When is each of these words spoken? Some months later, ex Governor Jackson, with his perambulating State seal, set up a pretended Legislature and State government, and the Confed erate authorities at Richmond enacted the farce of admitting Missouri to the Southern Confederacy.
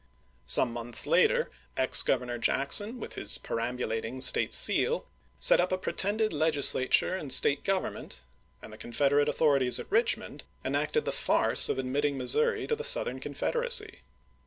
Some 0.47 0.73
months 0.73 1.05
later, 1.05 1.47
ex 1.77 2.01
Governor 2.01 2.39
Jackson, 2.39 2.99
with 2.99 3.13
his 3.13 3.37
perambulating 3.37 4.19
State 4.21 4.51
seal, 4.51 5.05
set 5.39 5.59
up 5.59 5.71
a 5.71 5.77
pretended 5.77 6.33
Legislature 6.33 7.13
and 7.15 7.31
State 7.31 7.63
government, 7.63 8.23
and 8.63 8.73
the 8.73 8.79
Confed 8.79 9.11
erate 9.11 9.27
authorities 9.29 9.77
at 9.79 9.91
Richmond 9.91 10.43
enacted 10.65 11.05
the 11.05 11.11
farce 11.11 11.69
of 11.69 11.77
admitting 11.77 12.17
Missouri 12.17 12.65
to 12.65 12.75
the 12.75 12.83
Southern 12.83 13.19
Confederacy. 13.19 13.99